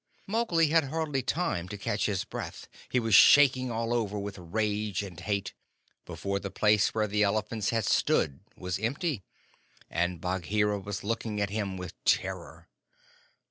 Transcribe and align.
Mowgli 0.25 0.69
had 0.69 0.85
hardly 0.85 1.21
time 1.21 1.69
to 1.69 1.77
catch 1.77 2.07
his 2.07 2.23
breath 2.25 2.67
he 2.89 2.99
was 2.99 3.13
shaking 3.13 3.69
all 3.69 3.93
over 3.93 4.17
with 4.17 4.39
rage 4.39 5.03
and 5.03 5.19
hate 5.19 5.53
before 6.05 6.39
the 6.39 6.49
place 6.49 6.95
where 6.95 7.05
the 7.05 7.21
elephants 7.21 7.69
had 7.69 7.85
stood 7.85 8.39
was 8.57 8.79
empty, 8.79 9.21
and 9.91 10.19
Bagheera 10.19 10.79
was 10.79 11.03
looking 11.03 11.39
at 11.39 11.51
him 11.51 11.77
with 11.77 11.93
terror. 12.03 12.67